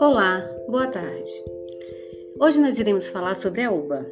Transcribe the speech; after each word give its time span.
Olá, 0.00 0.48
boa 0.68 0.86
tarde. 0.86 1.30
Hoje 2.40 2.60
nós 2.60 2.78
iremos 2.78 3.08
falar 3.08 3.34
sobre 3.34 3.62
a 3.62 3.70
OBA, 3.70 4.06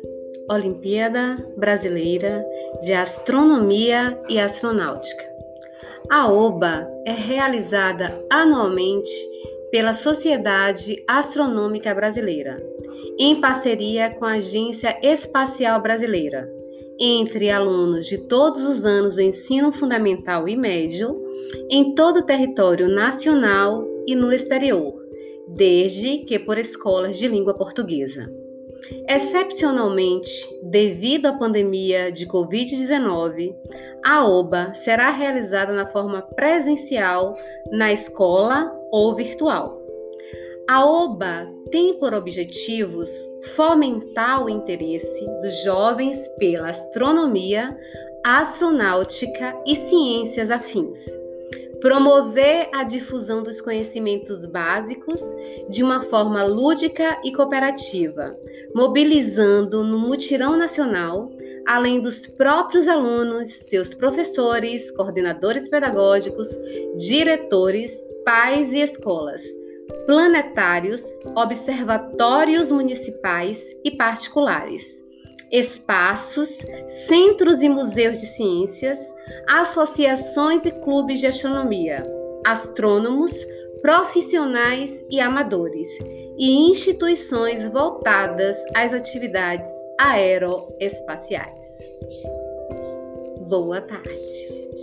Olimpíada 0.50 1.36
Brasileira 1.56 2.44
de 2.82 2.92
Astronomia 2.92 4.20
e 4.28 4.38
Astronáutica. 4.38 5.24
A 6.10 6.30
OBA 6.30 6.86
é 7.06 7.12
realizada 7.12 8.22
anualmente 8.30 9.10
pela 9.70 9.92
Sociedade 9.92 11.02
Astronômica 11.08 11.94
Brasileira, 11.94 12.62
em 13.18 13.40
parceria 13.40 14.10
com 14.10 14.24
a 14.24 14.34
Agência 14.34 14.98
Espacial 15.02 15.80
Brasileira, 15.80 16.52
entre 17.00 17.50
alunos 17.50 18.06
de 18.06 18.18
todos 18.18 18.62
os 18.62 18.84
anos 18.84 19.16
do 19.16 19.22
ensino 19.22 19.72
fundamental 19.72 20.48
e 20.48 20.56
médio, 20.56 21.20
em 21.70 21.94
todo 21.94 22.18
o 22.18 22.26
território 22.26 22.88
nacional 22.88 23.86
e 24.06 24.14
no 24.14 24.32
exterior 24.32 25.04
desde 25.48 26.18
que 26.18 26.38
por 26.38 26.58
escolas 26.58 27.18
de 27.18 27.28
língua 27.28 27.54
portuguesa. 27.54 28.30
Excepcionalmente, 29.08 30.30
devido 30.62 31.26
à 31.26 31.32
pandemia 31.32 32.12
de 32.12 32.26
Covid-19, 32.26 33.54
a 34.04 34.26
OBA 34.26 34.74
será 34.74 35.10
realizada 35.10 35.72
na 35.72 35.86
forma 35.86 36.20
presencial 36.20 37.36
na 37.70 37.92
escola 37.92 38.70
ou 38.90 39.14
virtual. 39.14 39.83
A 40.66 40.82
OBA 40.86 41.46
tem 41.70 41.92
por 41.92 42.14
objetivos 42.14 43.10
fomentar 43.54 44.42
o 44.42 44.48
interesse 44.48 45.26
dos 45.42 45.62
jovens 45.62 46.16
pela 46.38 46.70
astronomia, 46.70 47.78
astronáutica 48.24 49.54
e 49.66 49.76
ciências 49.76 50.50
afins. 50.50 50.98
Promover 51.82 52.70
a 52.74 52.82
difusão 52.82 53.42
dos 53.42 53.60
conhecimentos 53.60 54.46
básicos 54.46 55.20
de 55.68 55.82
uma 55.82 56.00
forma 56.00 56.42
lúdica 56.44 57.20
e 57.22 57.30
cooperativa, 57.30 58.34
mobilizando 58.74 59.84
no 59.84 59.98
mutirão 59.98 60.56
nacional, 60.56 61.30
além 61.66 62.00
dos 62.00 62.26
próprios 62.26 62.88
alunos, 62.88 63.48
seus 63.48 63.92
professores, 63.92 64.90
coordenadores 64.92 65.68
pedagógicos, 65.68 66.48
diretores, 66.96 67.92
pais 68.24 68.72
e 68.72 68.80
escolas, 68.80 69.42
planetários, 70.06 71.02
observatórios 71.36 72.70
municipais 72.70 73.64
e 73.84 73.90
particulares 73.92 75.04
espaços, 75.54 76.48
centros 76.88 77.62
e 77.62 77.68
museus 77.68 78.20
de 78.20 78.26
ciências, 78.26 78.98
associações 79.48 80.64
e 80.66 80.72
clubes 80.72 81.20
de 81.20 81.28
astronomia, 81.28 82.04
astrônomos, 82.44 83.32
profissionais 83.80 85.04
e 85.10 85.20
amadores, 85.20 85.86
e 86.36 86.68
instituições 86.70 87.68
voltadas 87.68 88.56
às 88.74 88.92
atividades 88.92 89.70
aeroespaciais. 90.00 91.78
Boa 93.48 93.80
tarde. 93.80 94.73